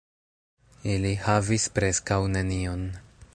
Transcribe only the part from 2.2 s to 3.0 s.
nenion.